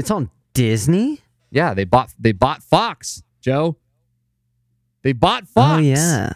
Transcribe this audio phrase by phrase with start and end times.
[0.00, 1.20] It's on Disney.
[1.50, 3.76] Yeah, they bought they bought Fox, Joe.
[5.02, 5.74] They bought oh, Fox.
[5.76, 6.32] Oh yeah.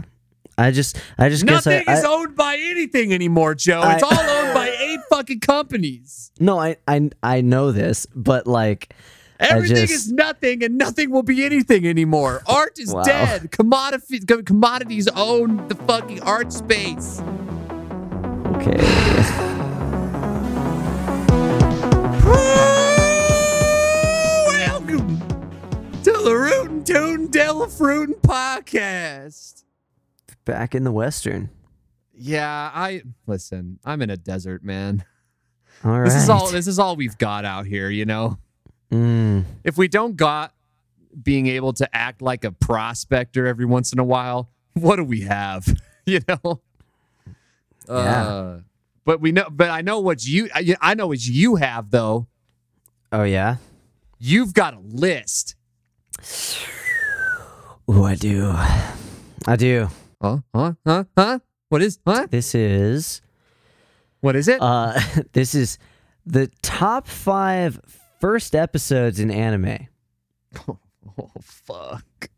[0.58, 3.80] I just I just guess Nothing I, is I owned by anything anymore, Joe.
[3.86, 6.30] It's I- all owned by eight fucking companies.
[6.38, 8.92] no I, I I know this, but like
[9.40, 12.42] Everything just- is nothing, and nothing will be anything anymore.
[12.46, 13.02] Art is Wow.
[13.04, 13.50] dead.
[13.50, 17.22] Commodity commodities own the fucking art space.
[18.56, 18.93] okay.
[26.24, 29.64] The Rootin' Tootin' Devil Fruitin' Podcast.
[30.46, 31.50] Back in the Western.
[32.14, 33.78] Yeah, I listen.
[33.84, 35.04] I'm in a desert, man.
[35.84, 36.04] All right.
[36.04, 36.48] This is all.
[36.50, 37.90] This is all we've got out here.
[37.90, 38.38] You know,
[38.90, 40.54] Mm, if we don't got
[41.22, 45.22] being able to act like a prospector every once in a while, what do we
[45.22, 45.66] have?
[46.06, 46.60] you know.
[47.88, 47.94] Yeah.
[48.28, 48.60] Uh,
[49.04, 49.48] but we know.
[49.50, 50.48] But I know what you.
[50.54, 52.28] I, I know what you have though.
[53.12, 53.56] oh yeah.
[54.18, 55.56] You've got a list.
[57.90, 58.52] Ooh, I do.
[59.46, 59.88] I do.
[60.20, 60.38] Huh?
[60.54, 60.72] Huh?
[60.86, 61.04] Huh?
[61.16, 61.38] Huh?
[61.68, 61.98] What is?
[62.06, 62.26] Huh?
[62.30, 63.20] This is
[64.20, 64.60] What is it?
[64.60, 64.98] uh
[65.32, 65.78] this is
[66.24, 67.80] the top five
[68.20, 69.88] first episodes in anime.
[70.68, 70.78] oh
[71.42, 72.30] fuck.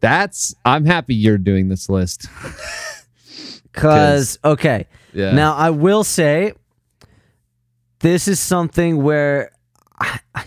[0.00, 0.54] That's.
[0.64, 2.26] I'm happy you're doing this list.
[3.72, 4.86] Cause okay.
[5.14, 5.32] Yeah.
[5.32, 6.52] Now I will say
[8.00, 9.50] this is something where
[9.98, 10.44] I, I,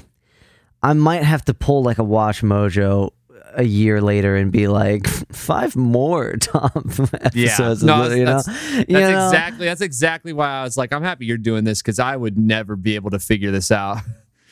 [0.84, 3.12] I might have to pull like a Watch Mojo
[3.56, 6.76] a year later and be like five more top
[7.14, 7.84] episodes.
[7.84, 9.26] No, you know, that's- You That's know?
[9.28, 12.38] exactly that's exactly why I was like, I'm happy you're doing this because I would
[12.38, 13.98] never be able to figure this out.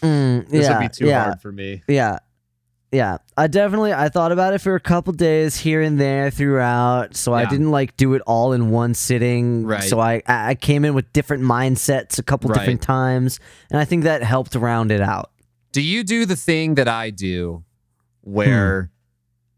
[0.02, 1.82] Mm, this yeah, would be too yeah, hard for me.
[1.88, 2.20] Yeah.
[2.92, 3.18] Yeah.
[3.38, 7.16] I definitely I thought about it for a couple days here and there throughout.
[7.16, 9.66] So I didn't like do it all in one sitting.
[9.66, 9.84] Right.
[9.84, 12.60] So I I I came in with different mindsets a couple Right.
[12.60, 13.40] different times.
[13.70, 15.32] And I think that helped round it out.
[15.76, 17.64] Do you do the thing that I do
[18.22, 18.92] where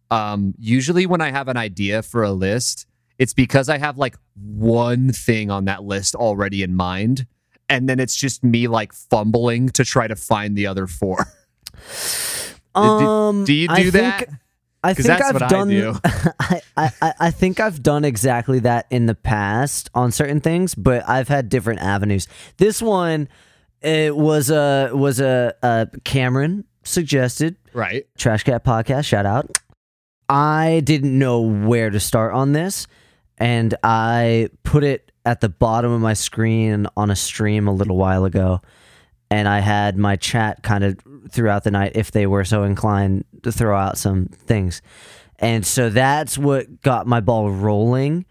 [0.09, 2.87] um usually when I have an idea for a list,
[3.19, 7.27] it's because I have like one thing on that list already in mind.
[7.69, 11.19] And then it's just me like fumbling to try to find the other four.
[12.75, 14.19] Um do you do I that?
[14.27, 14.39] Think,
[14.83, 15.95] I 'Cause think that's I've what I done do.
[16.05, 20.75] I, I, I- I think I've done exactly that in the past on certain things,
[20.75, 22.27] but I've had different avenues.
[22.57, 23.27] This one
[23.81, 28.07] it was a was a, a Cameron suggested Right.
[28.17, 29.51] Trash Cat podcast, shout out.
[30.27, 32.87] I didn't know where to start on this,
[33.37, 37.95] and I put it at the bottom of my screen on a stream a little
[37.97, 38.61] while ago.
[39.29, 40.97] And I had my chat kind of
[41.29, 44.81] throughout the night if they were so inclined to throw out some things.
[45.37, 48.25] And so that's what got my ball rolling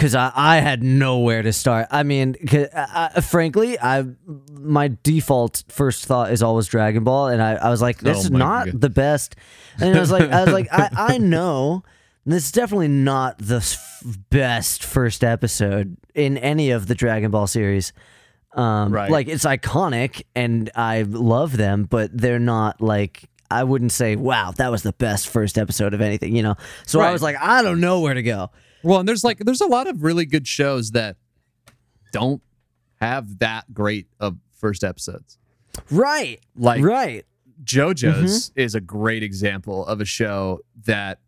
[0.00, 1.86] because I, I had nowhere to start.
[1.90, 4.04] I mean, I, I, frankly, I
[4.50, 8.20] my default first thought is always Dragon Ball, and I, I was like, this Oh
[8.20, 8.80] is not God.
[8.80, 9.36] the best.
[9.78, 11.82] And I was like, I was like, I, I know
[12.24, 17.46] this is definitely not the s- best first episode in any of the Dragon Ball
[17.46, 17.92] series.
[18.54, 19.10] Um, Right.
[19.10, 23.28] Like it's iconic, and I love them, but they're not like.
[23.52, 26.54] I wouldn't say, "Wow, that was the best first episode of anything," you know.
[26.86, 28.50] So I was like, "I don't know where to go."
[28.82, 31.16] Well, and there's like there's a lot of really good shows that
[32.12, 32.42] don't
[33.00, 35.38] have that great of first episodes.
[35.90, 37.24] Right, Like right.
[37.62, 38.60] JoJo's mm-hmm.
[38.60, 41.18] is a great example of a show that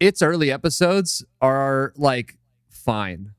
[0.00, 3.32] its early episodes are like fine.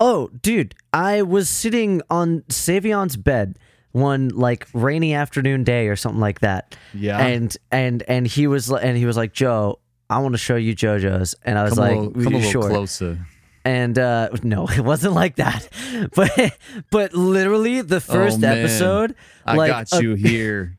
[0.00, 3.58] Oh, dude, I was sitting on Savion's bed
[3.92, 7.18] one like rainy afternoon day or something like that, Yeah.
[7.18, 10.74] and and and he was and he was like, "Joe, I want to show you
[10.74, 13.18] JoJo's," and I was come like, a little, come a little "Sure." closer.
[13.64, 15.68] And uh, no, it wasn't like that,
[16.14, 16.56] but
[16.90, 19.14] but literally the first Oh, episode,
[19.44, 20.77] I like, got you here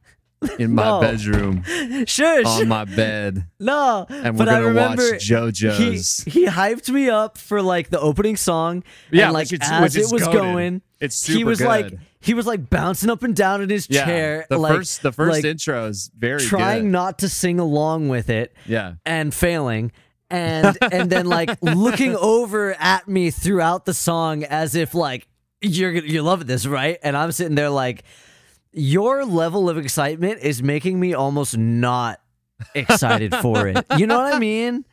[0.58, 1.02] in my No.
[1.02, 1.64] bedroom
[2.06, 6.24] sure, on sure, my bed, no, and we're I gonna watch remember JoJo's.
[6.24, 8.84] He, he hyped me up for like the opening song.
[9.12, 10.34] Yeah, and, like which is- as which it was goated.
[10.34, 13.88] going, It's he super was like he was like bouncing up and down in his
[13.90, 16.92] yeah, chair, the like first the first like, intro is very trying good.
[16.92, 18.96] not to sing along with it yeah.
[19.06, 19.92] and failing.
[20.32, 25.28] And and then like looking over at me throughout the song as if like
[25.62, 28.04] you're you're loving this right, and I'm sitting there like
[28.74, 32.20] your level of excitement is making me almost not
[32.76, 33.86] excited for it.
[33.98, 34.86] You know what I mean?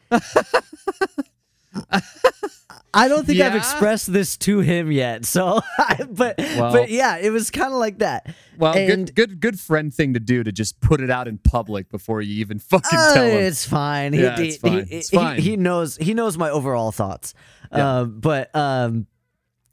[2.95, 5.27] I don't think I've expressed this to him yet.
[5.27, 5.61] So,
[6.09, 8.35] but Well- but yeah, it was kind of like that.
[8.57, 11.37] Well, And- good, good, good friend thing to do to just put it out in
[11.39, 13.43] public before you even fucking Uh, tell him.
[13.45, 14.15] it's fine.
[14.15, 14.87] He, Yeah, he, it's fine.
[14.87, 15.41] he- It's fine.
[15.41, 15.97] He, knows.
[15.99, 17.35] He knows my overall thoughts.
[17.71, 17.99] Yeah.
[18.01, 19.07] Um, but um,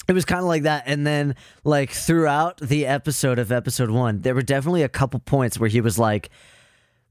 [0.07, 4.19] it was kind of like that and then like throughout the episode of episode 1
[4.21, 6.29] there were definitely a couple points where he was like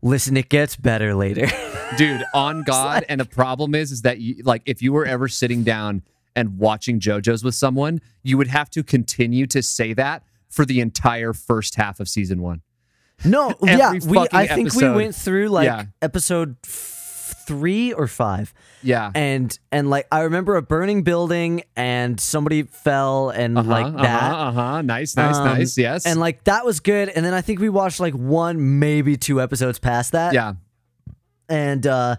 [0.02, 1.46] listen it gets better later.
[1.96, 5.28] Dude on god and the problem is is that you like if you were ever
[5.28, 6.02] sitting down
[6.34, 10.80] and watching jojo's with someone you would have to continue to say that for the
[10.80, 12.62] entire first half of season one.
[13.24, 15.84] No yeah we i think we went through like Yeah.
[16.00, 16.56] episode
[17.46, 18.54] 3 or 5
[18.84, 19.10] yeah.
[19.14, 24.22] And and like i remember a burning building and somebody fell and uh-huh, like that.
[24.32, 24.82] uh-huh, uh-huh.
[24.82, 25.78] nice nice Um, nice.
[25.78, 26.04] Yes.
[26.06, 27.08] and like that was good.
[27.08, 30.34] And then i think we watched like one maybe two episodes past that.
[30.34, 30.54] Yeah.
[31.48, 32.16] And uh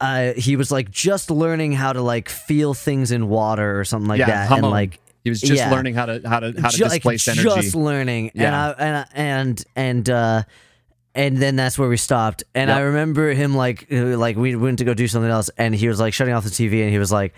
[0.00, 4.06] uh, he was like just learning how to like feel things in water or something
[4.08, 5.72] like Yeah, that, and like he was just yeah.
[5.72, 7.42] learning how to how to how to ju- like, displace energy.
[7.42, 8.68] just learning, and Yeah.
[8.68, 10.42] I, and I- and and uh,
[11.18, 12.44] and then that's where we stopped.
[12.54, 15.74] And I remember him like uh, like we went to go do something else, and
[15.74, 17.34] he was like shutting off the TV, and he was like.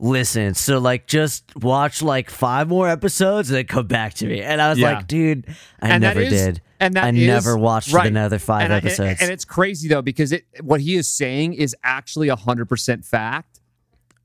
[0.00, 4.40] Listen, so like just watch like five more episodes and then come back to me.
[4.40, 4.92] And I was Yeah.
[4.92, 5.44] like, dude,
[5.82, 6.62] I And never is- did.
[6.78, 8.06] and that I is- never watched right.
[8.06, 9.20] another five and I- episodes.
[9.20, 13.58] and it's crazy though because it what he is saying is actually hundred percent fact.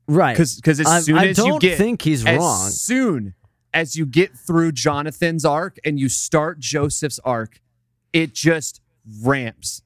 [0.06, 0.34] right.
[0.34, 2.70] Because because as I- soon I as you don't get think he's as wrong.
[2.70, 3.34] soon
[3.72, 7.60] as you get through Jonathan's arc and you start Joseph's arc,
[8.12, 8.80] it just
[9.22, 9.82] ramps,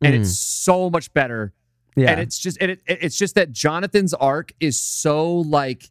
[0.00, 1.52] and it's so much better.
[1.96, 2.02] Mm.
[2.02, 2.10] yeah.
[2.12, 5.90] And it's just and it, it- it's just that Jonathan's arc is so like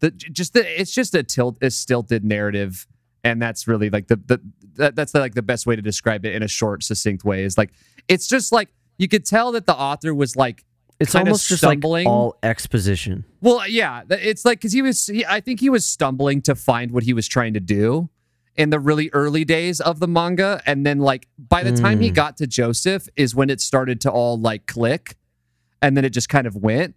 [0.00, 2.86] the just the it's just a tilt a stilted narrative.
[3.24, 4.40] And that's really like the the
[4.76, 7.42] that, that's like the best way to describe it in a short, succinct way.
[7.44, 7.72] Is like
[8.06, 10.64] it's just like you could tell that the author was like
[11.00, 12.06] it's almost just like stumbling.
[12.06, 13.24] all exposition.
[13.40, 15.06] Well, yeah, it's like because he was.
[15.06, 18.08] He, I think he was stumbling to find what he was trying to do
[18.58, 22.10] in the really early days of the manga, and then like by the time he
[22.10, 22.14] Mm.
[22.14, 25.16] got to Joseph is when it started to all like click,
[25.80, 26.94] and then it just kind of went.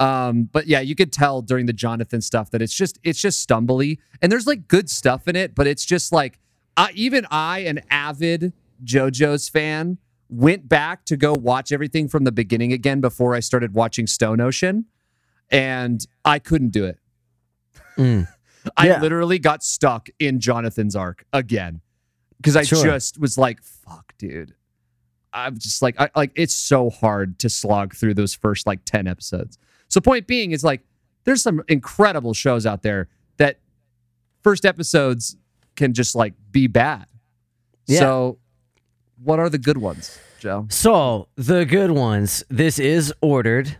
[0.00, 3.46] Um, but yeah, you could tell during the Jonathan stuff that it's just it's just
[3.46, 6.38] stumbly, and there's like good stuff in it, but it's just like
[6.76, 8.52] I, even I, an avid
[8.82, 9.98] JoJo's fan,
[10.30, 14.40] went back to go watch everything from the beginning again before I started watching Stone
[14.40, 14.86] Ocean,
[15.50, 16.98] and I couldn't do it.
[17.98, 18.28] Mm.
[18.76, 19.00] I Yeah.
[19.00, 21.80] literally got stuck in Jonathan's arc again
[22.38, 22.82] because I Sure.
[22.84, 24.54] just was like, "Fuck, dude."
[25.32, 29.06] I'm just like, I, like it's so hard to slog through those first like ten
[29.06, 29.58] episodes.
[29.88, 30.82] So, point being is like,
[31.24, 33.58] there's some incredible shows out there that
[34.42, 35.36] first episodes
[35.76, 37.06] can just like be bad.
[37.86, 37.98] Yeah.
[38.00, 38.38] So,
[39.22, 40.66] what are the good ones, Joe?
[40.70, 42.42] So the good ones.
[42.48, 43.76] This is ordered,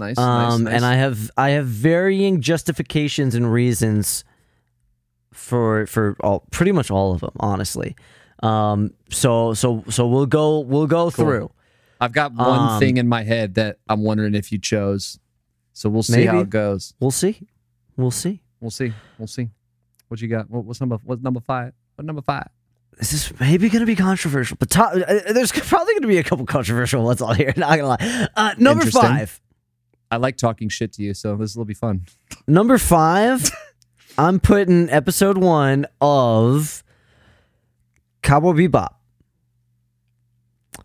[0.00, 0.74] Nice, um, nice, nice.
[0.74, 4.24] and I have I have varying justifications and reasons
[5.32, 7.94] for for all pretty much all of them, honestly.
[8.42, 11.24] Um, so so so we'll go we'll go Cool.
[11.24, 11.50] through.
[12.00, 15.18] I've got one um, thing in my head that I'm wondering if you chose.
[15.74, 16.94] So we'll see how it goes.
[16.98, 17.46] We'll see.
[17.96, 18.40] We'll see.
[18.60, 18.92] We'll see.
[19.18, 19.50] We'll see.
[20.08, 20.50] What you got?
[20.50, 20.98] What, what's number?
[21.04, 21.72] What's number five?
[21.94, 22.48] What number five?
[22.98, 26.18] This is maybe going to be controversial, but top, uh, there's probably going to be
[26.18, 27.52] a couple controversial ones on here.
[27.56, 28.28] Not gonna lie.
[28.36, 29.40] Uh, number five.
[30.10, 32.06] I like talking shit to you, so this will be fun.
[32.46, 33.50] Number five,
[34.18, 36.82] I'm putting episode one of
[38.22, 38.94] Cowboy Bebop.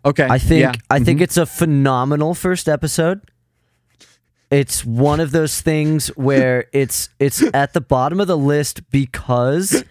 [0.04, 0.26] Okay.
[0.30, 0.72] I think Yeah.
[0.90, 1.22] I think Mhm.
[1.24, 3.20] it's a phenomenal first episode.
[4.50, 9.82] It's one of those things where it's it's at the bottom of the list because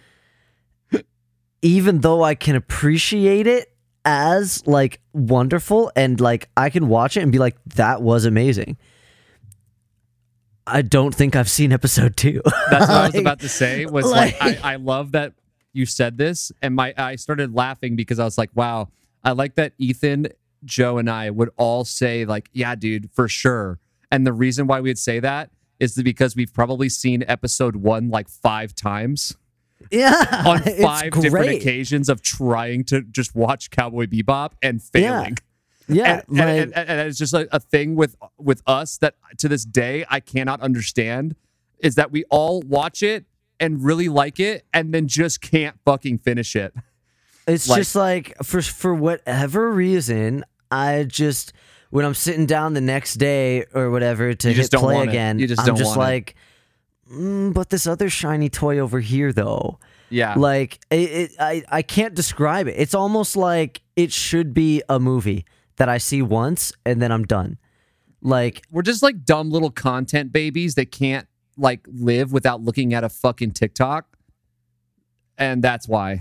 [1.62, 3.70] even though I can appreciate it
[4.04, 8.78] as like wonderful and like I can watch it and be like that was amazing.
[10.66, 12.42] I don't think I've seen episode 2.
[12.70, 13.86] That's what I was about to say.
[13.86, 15.32] Was like, like- I, I love that
[15.72, 18.88] you said this, and my I started laughing because I was like, wow,
[19.22, 20.28] I like that Ethan,
[20.64, 23.78] Joe, and I would all say like, yeah, dude, for sure.
[24.10, 28.28] And the reason why we'd say that is because we've probably seen episode one like
[28.30, 29.36] five times
[29.90, 30.44] Yeah.
[30.46, 35.32] on five different occasions of trying to just watch Cowboy Bebop and failing.
[35.32, 35.34] Yeah,
[35.88, 39.48] and, like, and, and, and it's just like a thing with with us that to
[39.48, 41.36] this day I cannot understand
[41.78, 43.24] is that we all watch it
[43.60, 46.74] and really like it and then just can't fucking finish it.
[47.46, 51.52] It's Like- just like for for whatever reason, I just
[51.90, 55.46] when I'm sitting down the next day or whatever to hit just play again, You
[55.46, 56.34] just I'm just like,
[57.10, 59.78] mm, but this other shiny toy over here though,
[60.10, 60.34] Yeah.
[60.36, 62.74] like it, it, I I can't describe it.
[62.76, 65.44] It's almost like it should be a movie
[65.76, 67.58] that I see once and then I'm done.
[68.22, 73.04] Like We're just like dumb little content babies that can't like live without looking at
[73.04, 74.06] a fucking TikTok.
[75.38, 76.20] And that's why.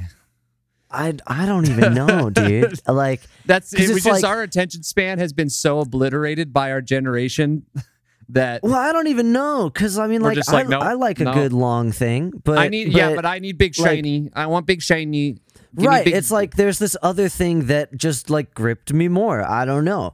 [0.91, 2.79] I I don't even know, dude.
[2.87, 3.81] Like That's it.
[3.81, 7.65] It's just like- our attention span has been so obliterated by our generation
[8.29, 10.93] that Well, I don't even know because I mean, We're like, I, like, nope, I
[10.93, 11.33] like a no.
[11.33, 12.89] good long thing, but I need.
[12.93, 14.29] yeah, but I need big like- shiny.
[14.33, 15.37] I want big shiny.
[15.75, 16.05] Right.
[16.05, 19.43] big- It's like there's this other thing that just like gripped me more.
[19.43, 20.13] I don't know.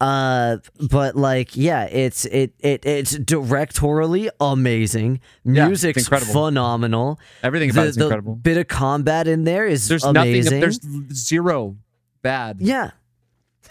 [0.00, 0.58] Uh,
[0.90, 5.20] but like, yeah, it's it it it's directorially amazing.
[5.44, 6.32] Yeah, Music's incredible.
[6.32, 7.20] phenomenal.
[7.42, 8.34] everything about the, it's the incredible.
[8.34, 10.44] bit of combat in there is There's amazing.
[10.60, 10.60] nothing.
[10.60, 11.76] There's zero
[12.22, 12.58] bad.
[12.60, 12.90] Yeah.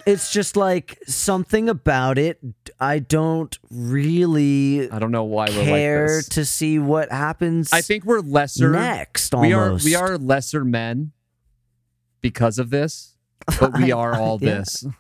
[0.08, 2.40] It's just like something about it.
[2.80, 7.82] I don't really I don't know why we're care like to see what happens I
[7.82, 8.72] think we're lesser.
[8.72, 9.34] next.
[9.36, 11.12] we are we are lesser men
[12.24, 13.16] because of this,
[13.60, 14.56] but we are all Yeah.
[14.60, 14.84] this.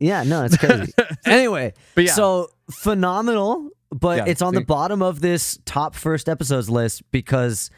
[0.00, 0.92] Yeah, no, it's crazy.
[1.26, 2.12] anyway, But yeah.
[2.12, 7.68] so phenomenal, but Yeah, it's on the bottom of this top first episodes list because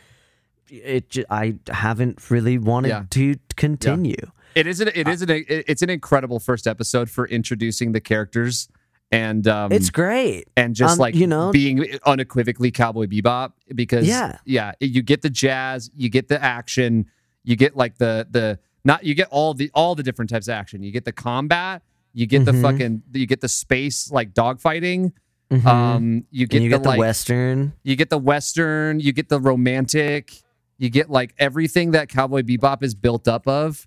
[0.69, 1.17] it.
[1.31, 4.17] I haven't really wanted to continue.
[4.55, 4.81] It is.
[4.83, 5.23] An, it is.
[5.23, 8.69] An, it's an incredible first episode for introducing the characters
[9.11, 10.47] and um, It's great.
[10.59, 14.37] and just um, like you know- being unequivocally cowboy bebop because Yeah.
[14.45, 17.07] yeah you get the jazz you get the action
[17.45, 20.53] you get like the the not you get all the all the different types of
[20.53, 21.83] action you get the combat
[22.13, 22.63] you get the Mhm.
[22.63, 25.13] fucking you get the space like dogfighting
[25.53, 25.67] Mhm.
[25.67, 27.73] um you get you the get the like western.
[27.83, 30.33] you get the western you get the romantic
[30.79, 33.87] you get like everything that cowboy bebop is built up of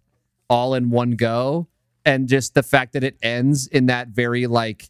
[0.50, 1.68] all in one go
[2.06, 4.90] and just the fact that it ends in that very like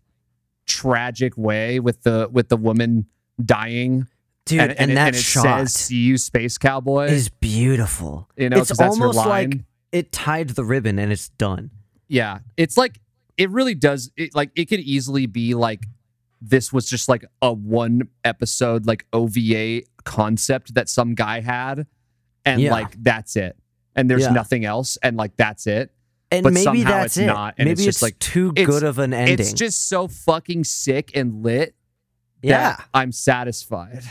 [0.65, 3.05] tragic way with the with the woman
[3.43, 4.07] dying
[4.45, 8.29] Dude, and, and, and that and it shot says see you space cowboy is beautiful.
[8.35, 9.59] you know it's almost like
[9.93, 11.71] it tied the ribbon and it's done.
[12.09, 12.99] yeah it's like
[13.37, 15.85] it really does it like it could easily be like
[16.41, 21.87] this was just like a one episode like ova concept that some guy had
[22.45, 22.71] and Yeah.
[22.73, 23.55] like that's it
[23.95, 24.31] and there's Yeah.
[24.33, 25.91] nothing else and like that's it
[26.31, 27.27] And But maybe that's it's it.
[27.27, 29.39] not, and maybe it's it's, like- too good of an ending.
[29.39, 31.75] it's just so fucking sick and lit
[32.41, 32.75] yeah.
[32.75, 34.03] that i'm satisfied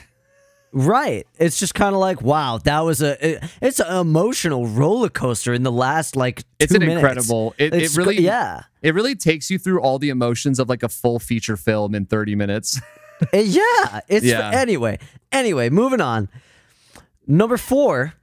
[0.75, 1.27] Right.
[1.39, 3.27] It's just kind of like, wow, that was a.
[3.35, 6.97] It, it's an emotional roller coaster in the last like two it's an minutes.
[6.97, 10.83] incredible it, it really yeah, it really takes you through all the emotions of like
[10.83, 12.81] a full feature film in 30 minutes
[13.21, 14.01] Uh, yeah.
[14.09, 14.51] It's Yeah.
[14.55, 14.99] anyway.
[15.31, 16.29] Anyway, moving on.
[17.27, 18.15] Number four.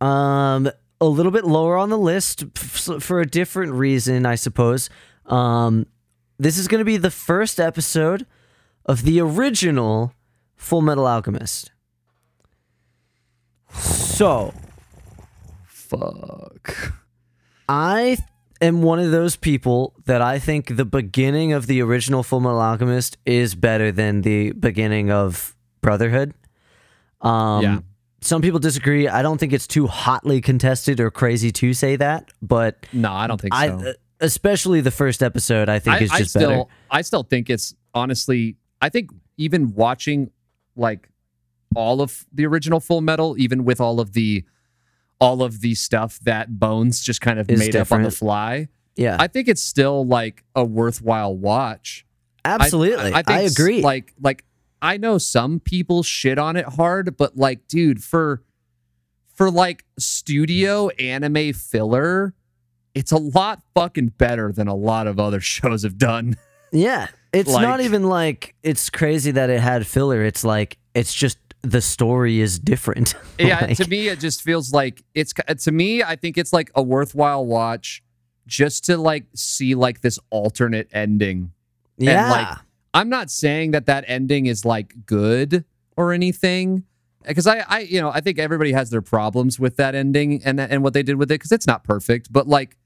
[0.00, 0.70] Um,
[1.00, 4.88] a little bit lower on the list f- for a different reason, I suppose.
[5.26, 5.86] Um,
[6.38, 8.26] this is going to be the first episode
[8.86, 10.12] of the original
[10.58, 11.70] Full Metal Alchemist.
[13.72, 14.52] So,
[15.66, 16.92] fuck
[17.68, 18.18] I
[18.60, 22.60] am one of those people that I think the beginning of the original Full Metal
[22.60, 26.34] Alchemist is better than the beginning of Brotherhood.
[27.20, 27.78] Um, Yeah.
[28.20, 29.06] Some people disagree.
[29.06, 33.28] I don't think it's too hotly contested or crazy to say that, but no i
[33.28, 36.30] don't think so I, uh, especially the first episode, I think I, is I just
[36.30, 36.64] still, better.
[36.90, 38.56] I still think it's honestly.
[38.80, 40.30] I think even watching
[40.78, 41.08] like
[41.76, 44.44] all of the original Full Metal, even with all of the
[45.20, 48.68] all of the stuff that Bones just kind of Is made up on the fly,
[48.96, 52.06] Yeah, I think it's still like a worthwhile watch.
[52.44, 53.12] Absolutely.
[53.12, 53.82] I, think s- agree.
[53.82, 54.44] Like, like
[54.80, 58.42] I know some people shit on it hard, but like, dude, for
[59.34, 62.34] for like studio anime filler,
[62.94, 66.36] it's a lot fucking better than a lot of other shows have done.
[66.72, 70.24] yeah, it's not even like it's crazy that it had filler.
[70.24, 73.14] It's like it's just the story is different.
[73.38, 75.32] yeah, Like- to me, it just feels like it's
[75.64, 76.02] to me.
[76.02, 78.02] I think it's like a worthwhile watch
[78.46, 81.52] just to like see like this alternate ending.
[81.98, 82.22] yeah.
[82.22, 82.58] And like,
[82.94, 85.64] I'm not saying that that ending is like good
[85.96, 86.84] or anything,
[87.26, 90.58] because I, I, you know, I think everybody has their problems with that ending and
[90.58, 92.32] that, and what they did with it, because it's not perfect.
[92.32, 92.76] But like,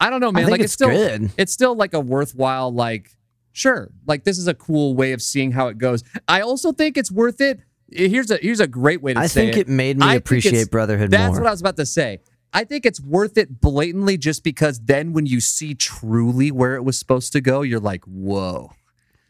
[0.00, 0.48] I don't know, man.
[0.48, 1.30] like, it's still, good.
[1.36, 3.10] it's still like a worthwhile, like,
[3.52, 6.02] sure, like this is a cool way of seeing how it goes.
[6.28, 7.60] I also think it's worth it.
[7.90, 9.22] Here's a here's a great way to it.
[9.22, 11.42] I say think it made me I appreciate Brotherhood That's more.
[11.42, 12.20] what I was about to say.
[12.54, 16.84] I think it's worth it blatantly just because then when you see truly where it
[16.84, 18.72] was supposed to go, you're like, whoa,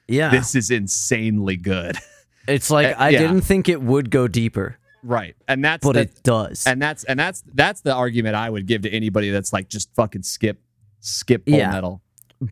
[0.08, 1.96] yeah, this is insanely good.
[2.48, 3.18] it's like uh, I yeah.
[3.20, 5.34] didn't think it would go deeper, right.
[5.48, 6.66] And that's but the, it does.
[6.66, 9.94] and that's and that's that's the argument I would give to anybody that's like just
[9.94, 10.60] fucking skip
[11.00, 11.70] skip full Yeah.
[11.70, 12.02] metal.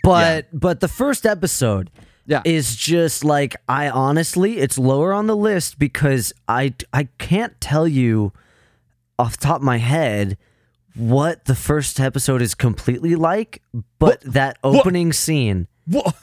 [0.02, 1.90] But but the first episode
[2.26, 2.42] Yeah.
[2.44, 7.88] is just like I honestly it's lower on the list because I I can't tell
[7.88, 8.32] you
[9.18, 10.38] off the top of my head
[10.94, 13.62] what the first episode is completely like,
[13.98, 16.14] but that opening scene, What?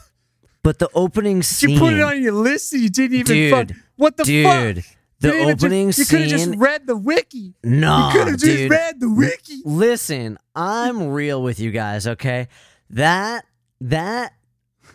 [0.62, 3.50] but the opening scene, You put it on your list and you didn't even Dude,
[3.68, 3.76] fuck.
[3.96, 4.44] What the dude,
[4.84, 4.84] fuck?
[5.20, 7.54] the You didn't just- opening You could have just read the wiki.
[7.64, 8.70] no, you could have just dude.
[8.70, 9.62] read the wiki.
[9.64, 12.48] Listen, I'm real with you guys, okay?
[12.90, 13.44] That
[13.80, 14.32] that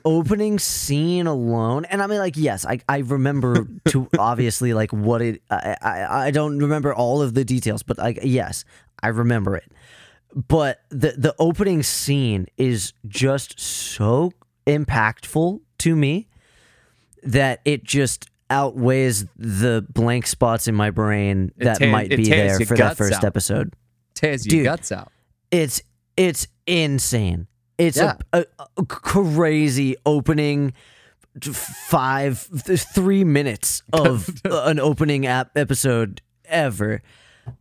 [0.05, 5.21] opening scene alone, and I mean, like, yes, I I remember to obviously like what
[5.21, 5.41] it.
[5.49, 8.65] I, I I don't remember all of the details, but like, yes,
[9.01, 9.71] I remember it.
[10.35, 14.33] But the the opening scene is just so
[14.65, 16.27] impactful to me
[17.23, 22.29] that it just outweighs the blank spots in my brain It that tear- might be
[22.29, 23.23] there for that first out.
[23.23, 23.73] episode.
[24.15, 24.65] Tears your Dude.
[24.65, 25.11] guts out.
[25.51, 25.81] It's
[26.17, 27.47] it's insane.
[27.77, 28.15] It's Yeah.
[28.31, 30.73] a, a, a crazy opening
[31.41, 37.01] five th- three minutes of an opening ap- episode ever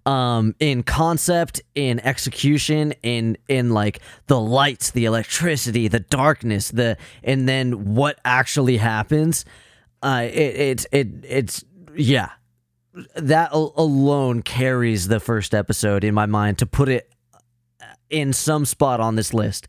[0.06, 6.96] um in concept in execution in in like the lights the electricity the darkness the
[7.24, 9.44] and then what actually happens
[10.04, 11.64] uh it it, it it's
[11.96, 12.30] yeah
[13.16, 17.10] that al- alone carries the first episode in my mind to put it
[18.10, 19.66] in some spot on this list.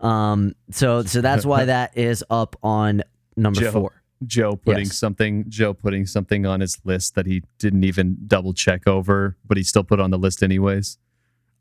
[0.00, 3.02] Um, so so that's why that is up on
[3.36, 3.72] number Joe.
[3.72, 4.02] four.
[4.24, 4.96] Joe putting Yes.
[4.96, 9.56] something Joe putting something on his list that he didn't even double check over, but
[9.58, 10.98] he still put on the list anyways.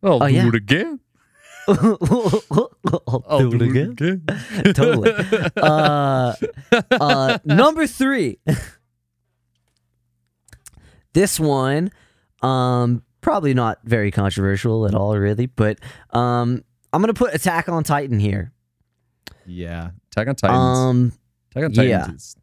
[0.04, 0.48] I'll Oh, do yeah.
[0.48, 1.00] it again.
[1.68, 3.96] I'll I'll do it again.
[4.74, 5.12] totally.
[5.58, 6.34] Uh,
[6.92, 8.38] uh, number three.
[11.14, 11.92] this one,
[12.42, 15.80] um, probably not very controversial at all, really, but
[16.12, 16.64] um,
[16.96, 18.52] I'm gonna put Attack on Titan here.
[19.46, 19.92] Yeah.
[20.12, 20.78] Attack on Titans.
[20.80, 21.12] Um,
[21.52, 22.12] Attack on Titan yeah.
[22.12, 22.36] is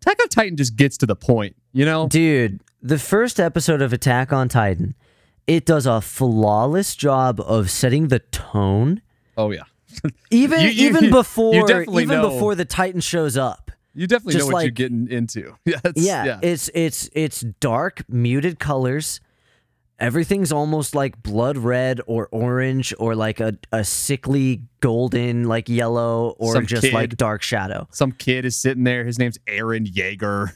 [0.00, 2.06] Attack on Titan just gets to the point, you know?
[2.08, 4.94] Dude, the first episode of Attack on Titan,
[5.46, 9.02] it does a flawless job of setting the tone.
[9.36, 9.62] Oh yeah.
[10.30, 12.30] Even You- you- even before even know.
[12.30, 13.70] before the Titan shows up.
[13.94, 15.54] You definitely Just know what you're like- getting into.
[15.66, 16.38] Yeah, it's- Yeah, yeah.
[16.42, 19.20] it's it's it's dark, muted colors.
[20.02, 26.34] Everything's almost like blood red or orange or like a, a sickly golden like yellow
[26.38, 26.92] or Some just kid.
[26.92, 27.86] like dark shadow.
[27.92, 29.04] Some kid is sitting there.
[29.04, 30.48] His name's Eren Yeager.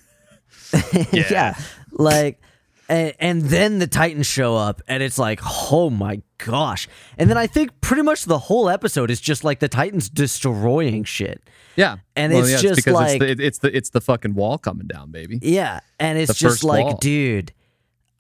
[1.31, 1.57] yeah.
[1.93, 2.41] Like
[2.89, 5.41] and, and then the Titans show up and it's like,
[5.73, 6.89] oh my gosh.
[7.19, 11.05] And then I think pretty much the whole episode is just like the Titans destroying
[11.05, 11.43] shit.
[11.77, 14.35] Yeah, And Well, it's yeah, just because like- it's the, it's the it's the fucking
[14.35, 15.39] wall coming down, baby.
[15.43, 16.97] Yeah, and it's The just like, wall.
[16.99, 17.53] dude,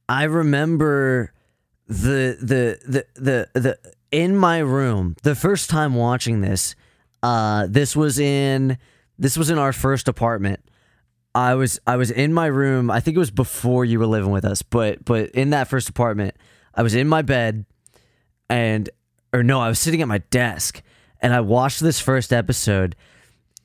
[0.09, 1.33] I remember
[1.89, 3.79] the the the the the
[4.11, 6.75] in my room the first time watching this.
[7.23, 8.79] Uh, this was in
[9.19, 10.61] this was in our first apartment.
[11.35, 12.91] I was I was in my room.
[12.91, 15.89] I think it was before you were living with us, but but in that first
[15.89, 16.35] apartment,
[16.75, 17.67] I was in my bed,
[18.49, 18.89] and
[19.33, 20.83] or no, I was sitting at my desk,
[21.21, 22.97] and I watched this first episode,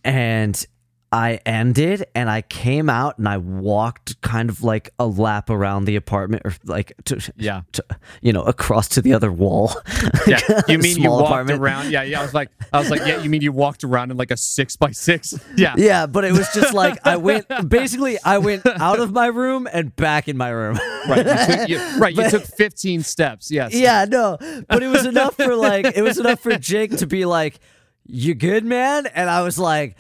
[0.04, 0.66] and
[1.14, 5.84] I ended and I came out and I walked kind of like a lap around
[5.84, 7.84] the apartment or like to, Yeah, to
[8.22, 9.74] you know across to the other wall.
[10.28, 10.40] yeah.
[10.70, 11.60] You mean you walked apartment.
[11.60, 11.92] around?
[11.92, 12.20] Yeah, yeah.
[12.20, 13.22] I was like, I was like, yeah.
[13.22, 15.34] You mean you walked around in like a six by six?
[15.58, 19.28] Yeah, Yeah, but it was just like I went basically I went out of my
[19.28, 20.80] room and back in my room.
[21.10, 21.26] right.
[21.26, 22.16] You took, you, right.
[22.16, 23.52] You took 15 steps.
[23.52, 23.74] Yes.
[23.74, 24.38] yeah, no.
[24.70, 27.60] But it was enough for like it was enough for Jake to be like,
[28.08, 29.98] "You good, man?" And I was like,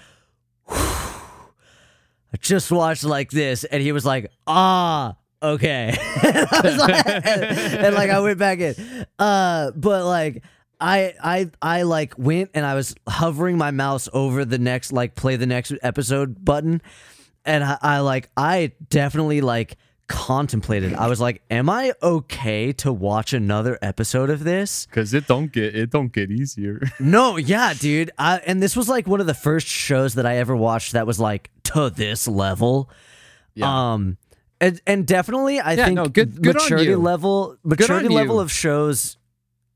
[2.39, 8.19] just watched like this, and he was like, "Ah." Okay, and, like, and, like I
[8.19, 8.75] went back in,
[9.17, 10.43] uh, but like
[10.79, 15.15] I I I like went and I was hovering my mouse over the next like
[15.15, 16.79] play the next episode button,
[17.43, 19.77] and I, I like I definitely like
[20.11, 20.93] contemplated.
[20.93, 25.51] I was like, "Am I okay to watch another episode of this?" Because it don't
[25.51, 26.81] get it don't get easier.
[26.99, 28.11] No, yeah, dude.
[28.17, 31.07] I, and this was like one of the first shows that I ever watched that
[31.07, 32.89] was like to this level.
[33.55, 33.93] Yeah.
[33.93, 34.17] Um,
[34.59, 38.41] and, and definitely, I Yeah, think no, good- good maturity level, maturity level you.
[38.41, 39.17] of shows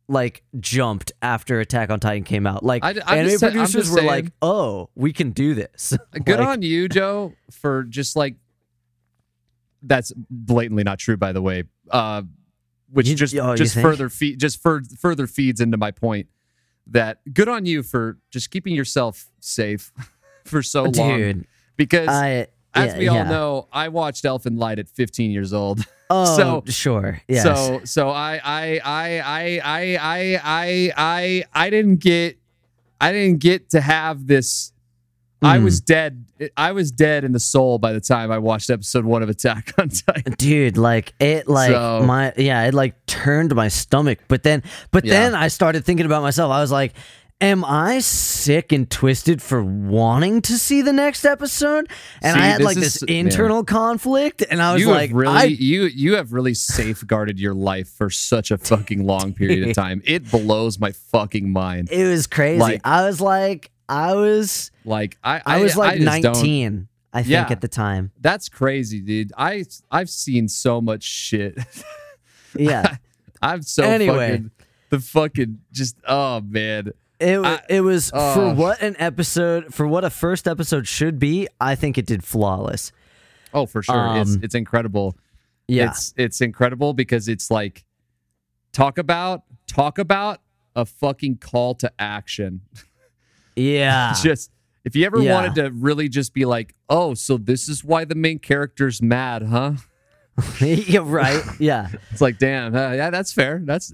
[0.08, 2.63] like jumped after Attack on Titan came out.
[2.63, 5.32] Like I- I'm anime just sa- I'm producers just were saying- like, "Oh, we can
[5.32, 8.36] do this." Good Like, on you, Joe, for just like
[9.86, 11.63] that's blatantly not true, by the way.
[11.89, 12.24] Uh,
[12.91, 16.28] which You- just oh, just further feed just fur- further feeds into my point
[16.88, 19.91] that good on you for just keeping yourself safe
[20.45, 21.45] for so long.
[21.78, 23.30] Because I as yeah, we all yeah.
[23.30, 25.86] know, I watched Elfen Lied at 15 years old.
[26.08, 27.41] Oh, so- sure, yes.
[27.41, 32.38] So so I I I I I I I I I didn't get
[33.02, 34.71] I didn't get to have this.
[35.41, 35.63] I Mm.
[35.63, 36.26] was dead.
[36.58, 39.74] I was dead in the soul by the time I watched episode one of Attack
[39.78, 40.34] on Titan.
[40.38, 45.06] dude like it like So- my yeah it like turned my stomach but then but
[45.06, 45.13] Yeah.
[45.13, 46.93] then i started thinking about myself i was like
[47.41, 51.89] am i sick and twisted for wanting to see the next episode
[52.21, 55.12] and See, i had this like is- this internal conflict and i was you like
[55.13, 59.67] really I, you you have really safeguarded your life for such a fucking long period
[59.69, 60.02] of time.
[60.06, 61.89] It blows my fucking mind.
[61.91, 66.06] it was crazy Like- i was like I was Like I, I was like don't-
[66.24, 67.48] 19, I think, Yeah.
[67.50, 68.12] at the time.
[68.19, 69.32] That's crazy, dude.
[69.38, 71.58] I I've seen so much shit.
[72.58, 72.95] Yeah.
[73.41, 74.32] I'm so Anyway.
[74.32, 74.52] fucking
[74.89, 76.91] the fucking just oh man.
[77.19, 78.54] It I- it was for oh.
[78.56, 81.48] what an episode for what a first episode should be.
[81.60, 82.91] I think it did flawless.
[83.54, 84.17] Oh, for sure.
[84.17, 85.15] it's Um, it's incredible.
[85.67, 87.84] Yeah, It's it's incredible because it's like
[88.71, 90.39] talk about talk about
[90.76, 92.62] a fucking call to action.
[93.56, 94.52] yeah, just
[94.84, 95.34] if you ever Yeah.
[95.34, 99.44] wanted to really just be like, "Oh, so this is why the main character's mad,
[99.44, 99.74] huh?"
[100.62, 101.41] yeah, right.
[101.60, 103.94] Yeah, It's like, "Damn, uh, yeah, that's fair." That's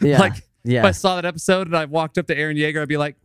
[0.00, 0.80] yeah, like yeah.
[0.80, 0.84] if.
[0.86, 3.16] I saw that episode and I walked up to Eren Yeager, I'd be like,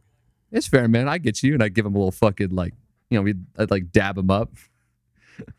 [0.52, 1.08] "It's fair, man.
[1.08, 2.74] I get you." And I'd give him a little fucking like,
[3.10, 4.52] you know, we'd, I'd like dab him up.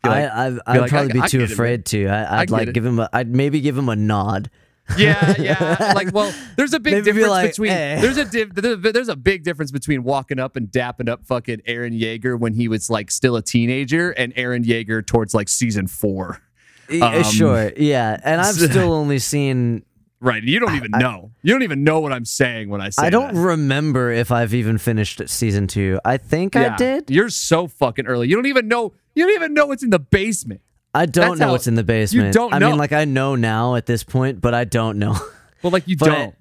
[0.03, 2.07] Like, I, I'd, I'd like, probably I- be too get it, afraid to.
[2.07, 2.73] I, I'd get like it.
[2.73, 2.99] give him.
[2.99, 4.49] A, I'd maybe give him a nod.
[4.97, 5.93] Yeah, yeah.
[5.95, 9.71] Like, well, there's a big difference like, between "Eh." there's a there's a big difference
[9.71, 13.41] between walking up and dapping up fucking Eren Yeager when he was like still a
[13.41, 16.41] teenager and Eren Yeager towards like season four.
[16.89, 17.71] Yeah, Um, sure.
[17.77, 19.83] Yeah, and I've still only seen.
[20.23, 20.43] Right.
[20.43, 21.31] You don't even know.
[21.41, 23.41] You don't even know what I'm saying when I say I don't that.
[23.41, 25.99] remember if I've even finished season two.
[26.05, 27.09] I think I did.
[27.09, 28.27] You're so fucking early.
[28.27, 28.93] You don't even know.
[29.15, 30.61] You don't even know what's in the basement.
[30.93, 32.27] I don't That's know how- what's in the basement.
[32.27, 32.67] You don't know.
[32.67, 35.17] I mean, like I know now at this point, but I don't know.
[35.63, 36.35] Well, like you But- don't.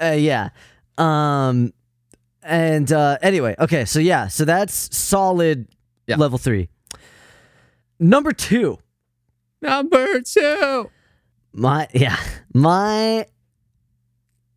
[0.00, 0.50] Uh, yeah.
[0.98, 1.72] Um.
[2.42, 5.66] And uh, anyway, okay, so yeah, so that's solid
[6.06, 6.16] Yeah.
[6.16, 6.68] level three.
[7.98, 8.78] Number two,
[9.60, 10.90] Number two.
[11.52, 12.16] my yeah,
[12.54, 13.26] my.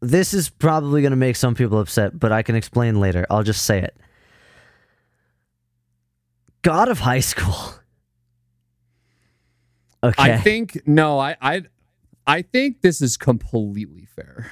[0.01, 3.25] This is probably gonna make some people upset, but I can explain later.
[3.31, 3.97] I'll just say it.
[6.61, 7.73] God of High School.
[10.03, 10.33] Okay.
[10.33, 11.19] I think no.
[11.19, 11.63] I I
[12.25, 14.51] I think this is completely fair.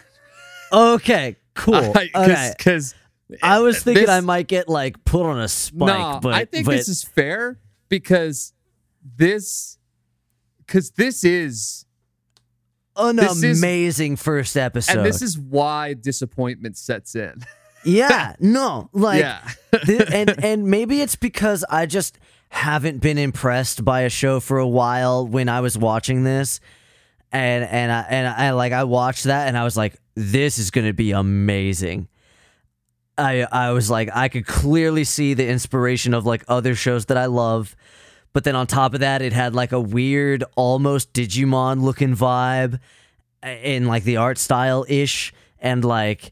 [0.72, 1.36] okay.
[1.54, 1.94] Cool.
[1.94, 2.94] Because
[3.42, 6.46] I was thinking this- I might get like put on a spike, no, but I
[6.46, 8.54] think but, this is fair because
[9.16, 9.78] this
[10.60, 11.86] because this is
[12.96, 14.98] an this is- amazing first episode.
[14.98, 17.42] and this is why disappointment sets in.
[17.86, 19.40] yeah, no, like, yeah.
[19.86, 24.58] thi- and and maybe it's because I just haven't been impressed by a show for
[24.58, 26.60] a while when I was watching this,
[27.32, 30.72] and and I and I like I watched that and I was like, this is
[30.72, 32.08] gonna be amazing.
[33.18, 37.18] I I was like I could clearly see the inspiration of like other shows that
[37.18, 37.76] I love.
[38.34, 42.80] But then on top of that, it had like a weird, almost Digimon looking vibe
[43.44, 46.32] in like the art style ish, and like,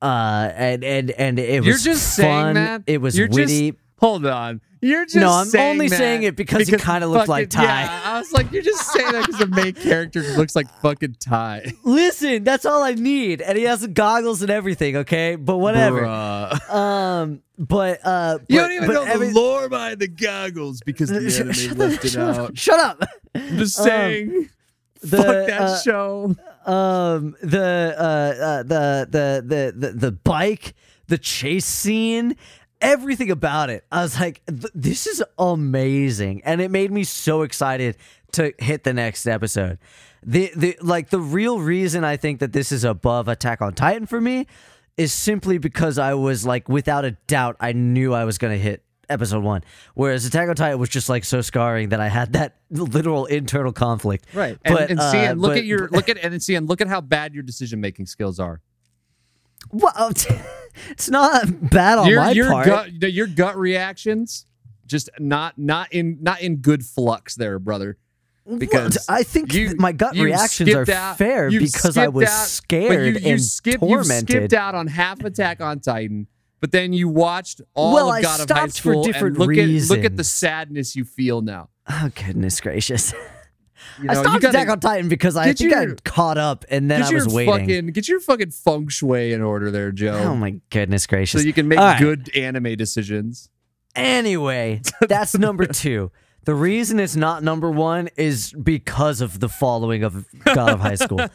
[0.00, 2.24] uh, and and and it You're was just fun.
[2.24, 2.82] saying that.
[2.86, 3.72] It was You're witty.
[3.72, 4.62] Just, hold on.
[4.84, 7.62] You're just No, I'm saying only saying it because he kinda looks like Tai.
[7.62, 11.16] Yeah, I was like, you're just saying that because the main character looks like fucking
[11.20, 11.72] Tai.
[11.84, 14.96] Listen, that's all I need, and he has the goggles and everything.
[14.96, 16.02] Okay, but whatever.
[16.02, 16.70] Bruh.
[16.70, 21.10] Um, but uh, You but- don't even know every- the lore behind the goggles because
[21.10, 22.38] the anime shut left it out.
[22.38, 22.56] up.
[22.56, 23.02] Shut up.
[23.36, 24.48] I'm just Um, saying.
[25.00, 26.36] the, fuck that uh, show.
[26.66, 30.74] um the uh, uh the, the the the the bike
[31.08, 32.36] the chase scene
[32.82, 33.84] everything about it.
[33.90, 36.42] I was like this is amazing.
[36.44, 37.96] And it made me so excited
[38.32, 39.78] to hit the next episode.
[40.24, 44.06] The the like the real reason i think that this is above attack on titan
[44.06, 44.46] for me
[44.96, 48.58] is simply because i was like without a doubt i knew i was going to
[48.58, 49.64] hit episode 1
[49.94, 53.72] whereas attack on titan was just like so scarring that i had that literal internal
[53.72, 54.26] conflict.
[54.32, 54.56] Right.
[54.64, 56.68] And, But, and uh, see, and look but- at your look at and see, and
[56.68, 58.60] look at how bad your decision making skills are.
[59.72, 60.12] Well,
[60.90, 62.66] it's not bad on your my your part.
[62.66, 64.46] gut your gut reactions
[64.86, 67.96] just not not in not in good flux there, brother.
[68.58, 72.48] Because Well, I think you- my gut reactions are out- fair because I was out-
[72.48, 76.26] scared you, you and skipped, You skipped out on half Attack on Titan,
[76.60, 79.46] but then you watched all Well, of I God of High stopped for different and
[79.46, 81.68] look at look at the sadness you feel now.
[81.88, 83.14] Oh goodness gracious!
[84.00, 86.64] You I know, you stopped gotta- Attack on Titan because I think I caught up
[86.70, 87.52] and then I was waiting.
[87.52, 90.14] fucking get your fucking feng shui in order there, Joe.
[90.14, 91.42] Oh my goodness gracious!
[91.42, 91.98] so you can make right.
[91.98, 93.50] good anime decisions.
[93.94, 96.10] Anyway, that's number two.
[96.44, 100.96] The reason it's not number one is because of the following of God of High
[100.96, 101.20] School.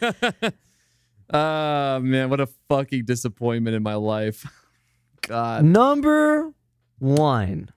[1.29, 4.45] Ah man, what a fucking disappointment in my life.
[5.27, 6.53] God, number
[6.99, 7.69] one.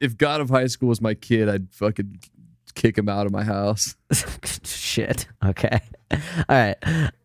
[0.00, 2.20] if God of High School was my kid, I'd fucking
[2.76, 3.96] kick him out of my house.
[4.64, 5.26] Shit.
[5.44, 5.80] Okay.
[6.12, 6.76] All right.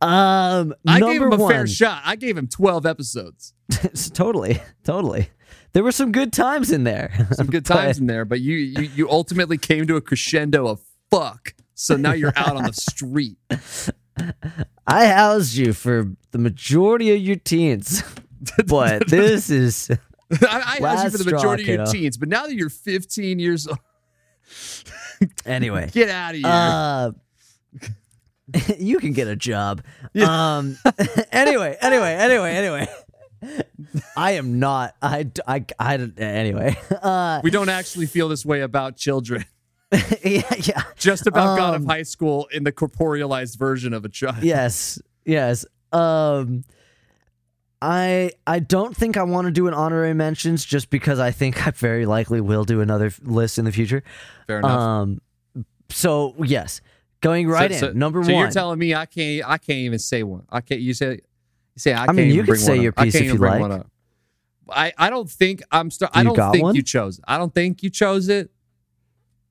[0.02, 0.74] Um.
[0.88, 1.52] I gave him a one.
[1.52, 2.02] fair shot.
[2.04, 3.54] I gave him 12 episodes.
[4.14, 4.60] totally.
[4.84, 5.30] Totally.
[5.74, 7.28] There were some good times in there.
[7.34, 10.82] Some good times in there, but you, you you ultimately came to a crescendo of
[11.10, 11.54] fuck.
[11.76, 13.38] So now you're out on the street.
[14.86, 18.04] I housed you for the majority of your teens.
[18.68, 19.90] but this is
[20.42, 21.92] I, I asked you for the straw, majority of your kiddo.
[21.92, 23.80] teens, but now that you're 15 years old,
[25.46, 25.90] anyway.
[25.92, 26.48] get out of here.
[26.48, 27.12] Uh,
[28.80, 29.84] you can get a job.
[30.26, 30.78] Um.
[31.32, 32.88] anyway, anyway, anyway, anyway.
[34.16, 34.96] I am not.
[35.02, 35.24] I.
[35.24, 36.78] don't- anyway.
[37.02, 37.42] Uh.
[37.44, 39.46] we don't actually feel this way about children.
[40.24, 40.44] Yeah.
[40.58, 40.84] Yeah.
[40.96, 44.42] Just about God of Um, High School in the corporealized version of a child.
[44.42, 45.02] Yes.
[45.26, 45.66] Yes.
[45.92, 46.64] Um.
[47.82, 51.66] I I don't think I want to do an honorary mentions just because I think
[51.66, 54.04] I very likely will do another f- list in the future.
[54.48, 54.72] Fair enough.
[54.80, 55.22] Um.
[55.90, 56.82] So yes,
[57.22, 58.42] going right so, in so- number so one.
[58.44, 60.46] you're telling me I can't I can't even say one.
[60.50, 61.20] I can't you say you
[61.78, 63.60] say I, I can't mean, you bring say your piece can't if you like.
[63.60, 63.86] one.
[64.70, 66.76] I, I don't think I'm start I don't think one?
[66.76, 67.18] you chose.
[67.18, 67.26] it.
[67.28, 68.52] I don't think you chose it.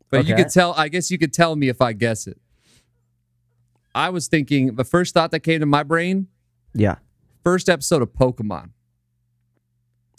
[0.09, 2.39] But you could tell I guess you could tell me if I guess it.
[3.95, 6.29] I was thinking the first thought that came to my brain,
[6.75, 6.97] yeah.
[7.45, 8.71] First episode of Pokemon.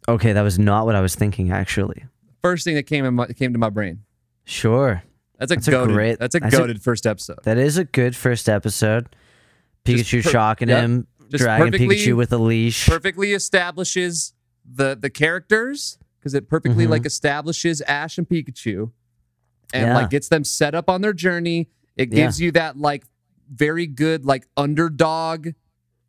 [0.08, 2.06] Okay, that was not what I was thinking actually.
[2.42, 4.00] First thing that came in my, came to my brain.
[4.46, 5.04] Sure.
[5.38, 7.40] That's a That's a great- that's a that's a- goaded first episode.
[7.44, 9.08] That is a good first episode.
[9.86, 10.84] Pikachu per- shocking yep.
[10.84, 12.88] him, Just dragging Pikachu with a leash.
[12.88, 14.34] perfectly establishes
[14.66, 16.90] the the characters because it perfectly Mhm.
[16.90, 18.92] like establishes Ash and Pikachu
[19.74, 19.96] and Yeah.
[19.96, 21.70] like gets them set up on their journey.
[21.96, 22.26] It Yeah.
[22.26, 23.06] gives you that like
[23.52, 25.50] very good like underdog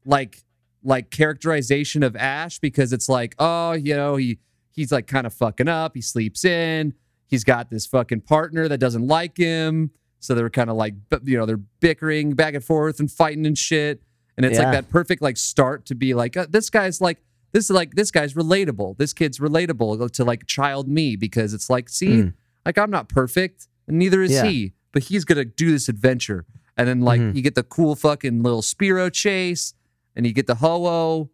[0.04, 0.42] like
[0.84, 4.38] like characterization of Ash because it's like, oh, you know, he
[4.72, 5.92] he's like kind of fucking up.
[5.94, 6.94] He sleeps in.
[7.26, 9.90] He's got this fucking partner that doesn't like him.
[10.20, 13.56] So they're kind of like, you know, they're bickering back and forth and fighting and
[13.58, 14.02] shit.
[14.36, 14.64] And it's Yeah.
[14.64, 17.18] like that perfect like start to be like, uh, this guy's like,
[17.52, 18.96] this is like, this guy's relatable.
[18.98, 22.34] This kid's relatable to like child me because it's like, see, Mm.
[22.64, 24.44] like I'm not perfect and neither is Yeah.
[24.46, 26.46] he, but he's going to do this adventure.
[26.76, 27.34] And then like Mhm.
[27.34, 29.74] you get the cool fucking little Spearow chase
[30.16, 31.30] and you get the Ho-Oh.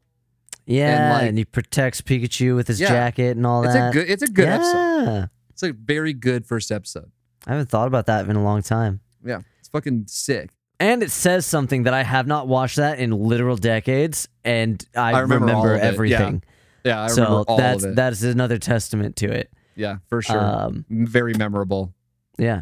[0.67, 2.89] yeah, like- and he protects Pikachu with his Yeah.
[2.89, 3.89] jacket and all It's that.
[3.89, 4.55] It's a good, it's a good yeah.
[4.55, 5.31] episode.
[5.51, 7.11] It's a very good first episode.
[7.47, 9.01] I haven't thought about that in a long time.
[9.25, 10.51] Yeah, it's fucking sick.
[10.81, 15.13] And it says something that I have not watched that in literal decades, and I,
[15.15, 15.89] I remember of it, yeah.
[15.89, 16.43] everything.
[16.85, 17.97] Yeah, I so remember all that's of it.
[17.97, 19.51] that's another testament to it.
[19.75, 20.39] yeah, for sure.
[20.41, 21.93] Um, very memorable.
[22.39, 22.61] yeah.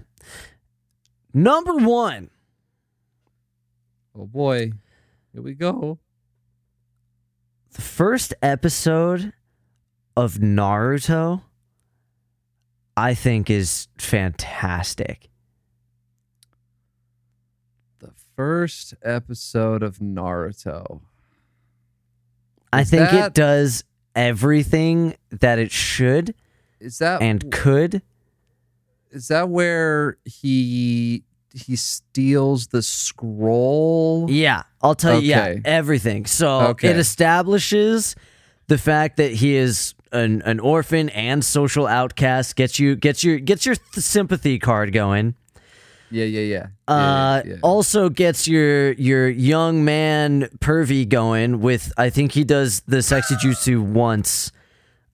[1.34, 2.30] Number one.
[4.14, 4.70] Oh boy,
[5.34, 5.98] here we go.
[7.76, 9.32] The first episode
[10.16, 11.42] of Naruto
[12.96, 15.28] I think is fantastic.
[17.98, 21.00] The first episode of Naruto.
[22.72, 23.84] I Is think that- it does
[24.14, 26.34] everything that it should
[26.80, 28.00] Is that and could.
[29.10, 31.22] is that where he
[31.56, 34.26] he steals the scroll?
[34.30, 35.28] Yeah, I'll tell you.
[35.30, 35.60] Yeah, Okay.
[35.64, 36.26] everything.
[36.26, 36.88] So Okay.
[36.90, 38.14] it establishes
[38.68, 42.56] the fact that he is an, an orphan and social outcast.
[42.56, 45.34] Gets you gets your gets your th- sympathy card going.
[46.10, 46.66] Yeah, yeah, yeah.
[46.86, 47.56] Uh, yeah, yeah.
[47.62, 51.92] also gets your your young man pervy going with.
[51.96, 54.52] I think he does the sexy jutsu once,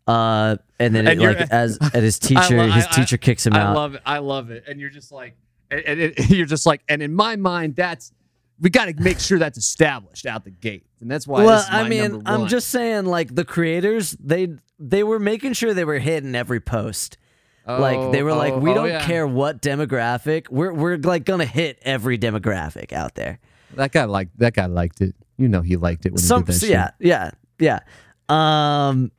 [0.07, 2.93] uh, and then And it, you're- like as at his teacher, lo- his I- I-
[2.93, 3.75] teacher kicks him I out.
[3.77, 4.03] love it.
[4.05, 4.65] I love it.
[4.69, 5.35] And you're just like,
[5.73, 8.13] and, and it, you're just like, and in my mind, that's
[8.61, 11.45] we got to make sure that's established out the gate, and that's why.
[11.45, 15.19] well, this is my I mean, I'm just saying, like the creators, they they were
[15.19, 17.19] making sure they were hitting every post.
[17.67, 19.05] like they were like, Oh, we oh, don't yeah.
[19.07, 23.39] care what demographic, we're we're like gonna hit every demographic out there.
[23.75, 25.15] That guy liked that guy liked it.
[25.39, 26.73] You know, he liked it when Some, he did that so shit.
[27.01, 27.81] yeah, yeah,
[28.29, 28.89] yeah.
[28.89, 29.11] Um,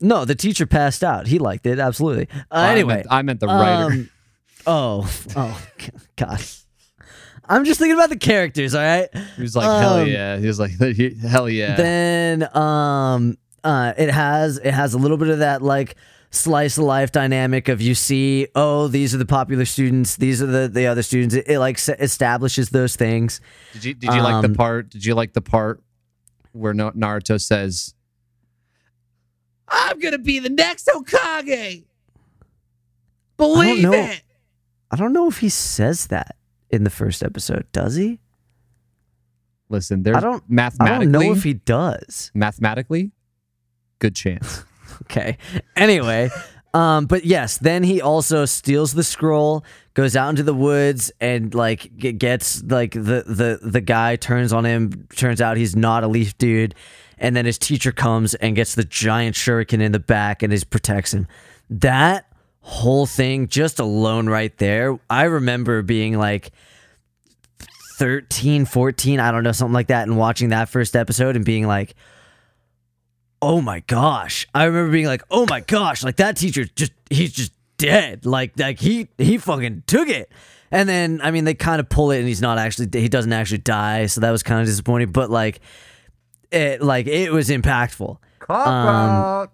[0.00, 1.26] no, the teacher passed out.
[1.26, 2.28] He liked it absolutely.
[2.32, 3.92] Uh, I anyway, meant, I meant the writer.
[3.92, 4.10] um,
[4.66, 5.66] oh, oh,
[6.16, 6.40] God.
[7.48, 8.74] I'm just thinking about the characters.
[8.74, 9.08] All right.
[9.36, 10.36] he was like, hell um, yeah.
[10.38, 10.72] He was like,
[11.22, 11.76] hell yeah.
[11.76, 15.94] Then, um, uh, it has it has a little bit of that like
[16.30, 20.46] slice of life dynamic of you see, oh, these are the popular students, these are
[20.46, 21.34] the the other students.
[21.36, 23.40] It, it like establishes those things.
[23.74, 24.90] Did you did you like the Um, part?
[24.90, 25.82] Did you like the part
[26.52, 27.94] where Naruto says,
[29.68, 31.84] "I'm gonna be the next Hokage"?
[33.36, 34.22] Believe it.
[34.90, 36.36] I don't know if he says that
[36.70, 37.66] in the first episode.
[37.72, 38.20] Does he?
[39.68, 42.30] Listen, there's I don't- I mathematically, don't know if he does.
[42.34, 43.10] mathematically,
[43.98, 44.64] good chance.
[45.02, 45.36] Okay.
[45.74, 46.30] Anyway,
[46.72, 51.54] um, but yes, then he also steals the scroll, goes out into the woods, and
[51.54, 55.06] like gets like the the the guy turns on him.
[55.14, 56.74] Turns out he's not a leaf dude,
[57.18, 60.64] and then his teacher comes and gets the giant shuriken in the back and is
[60.64, 61.26] protects him.
[61.68, 62.24] That
[62.68, 66.50] whole thing, just alone right there, I remember being like.
[67.98, 71.66] 13 14 i don't know something like that and watching that first episode and being
[71.66, 71.94] like
[73.42, 74.46] oh my gosh.
[74.54, 78.24] I remember being like, oh my gosh, like that teacher just he's just dead.
[78.26, 80.32] Like like he he fucking took it.
[80.70, 83.32] And then I mean they kind of pull it and he's not actually he doesn't
[83.32, 85.60] actually die, so that was kind of disappointing, but like
[86.50, 88.16] it like it was impactful.
[88.40, 89.52] Cop Um, out.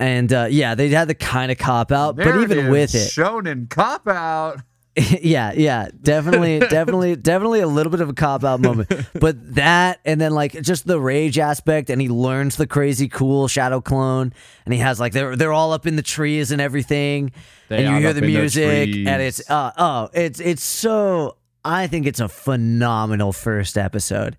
[0.00, 3.70] And uh, yeah, they had the kind of cop out, but even with it, Shonen
[3.70, 4.60] cop out.
[4.96, 8.88] yeah, yeah, definitely, definitely, definitely a little bit of a cop out moment.
[9.20, 13.48] But that, and then like just the rage aspect, and he learns the crazy cool
[13.48, 14.32] shadow clone,
[14.64, 17.32] and he has like they're they're all up in the trees and everything,
[17.68, 21.36] They and you hear the in the music, and it's uh oh, it's it's so.
[21.64, 24.36] I think it's a phenomenal first episode.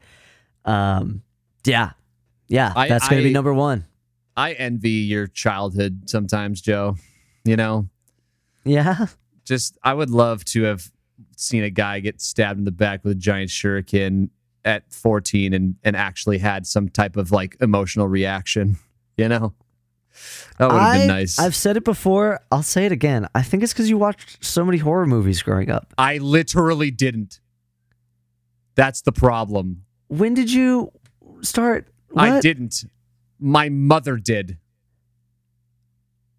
[0.64, 1.24] Um,
[1.66, 1.92] yeah,
[2.48, 3.86] yeah, I- that's gonna be number one.
[4.36, 6.98] I envy your childhood sometimes, Joe.
[7.44, 7.90] You know,
[8.64, 9.08] Yeah,
[9.46, 10.92] just I would love to have
[11.38, 14.30] seen a guy get stabbed in the back with a giant shuriken
[14.64, 18.78] at 14 and and actually had some type of like emotional reaction.
[19.18, 19.54] You know,
[20.58, 21.40] that would have been nice.
[21.40, 22.42] I've said it before.
[22.52, 23.30] I'll say it again.
[23.34, 25.94] I think it's because you watched so many horror movies growing up.
[25.98, 27.40] I literally didn't.
[28.76, 29.86] That's the problem.
[30.08, 30.92] When did you
[31.44, 31.88] start?
[32.14, 32.84] I didn't.
[33.40, 34.58] My mother did.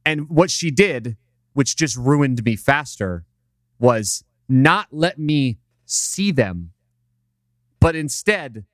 [0.04, 1.16] And what she did,
[1.52, 3.24] which just ruined me faster,
[3.78, 6.70] was not let me see them,
[7.80, 8.64] but instead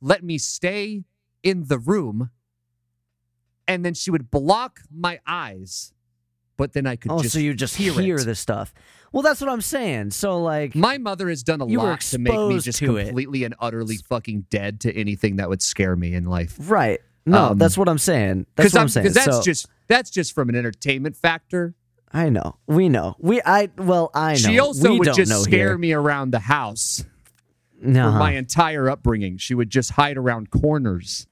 [0.00, 1.04] let me stay
[1.42, 2.30] in the room.
[3.66, 5.92] And then she would block my eyes,
[6.56, 8.24] but then I could Oh, just so you just hear, hear, it.
[8.24, 8.72] the stuff.
[9.12, 10.10] Well, that's what I'm saying.
[10.12, 13.06] So like, My mother has done a lot to make me just to it.
[13.06, 16.56] completely and utterly fucking dead to anything that would scare me in life.
[16.60, 17.00] right?
[17.28, 18.46] No, Um, that's what I'm saying.
[18.56, 19.04] That's what I'm, saying.
[19.04, 21.74] Because that's so, just that's just from an entertainment factor.
[22.12, 22.56] I know.
[22.66, 23.16] We know.
[23.18, 23.40] We.
[23.44, 23.68] I.
[23.76, 24.36] Well, I know.
[24.38, 25.78] She also we would just scare here.
[25.78, 27.04] me around the house
[27.82, 28.10] No.
[28.10, 29.36] for my entire upbringing.
[29.38, 31.26] She would just hide around corners.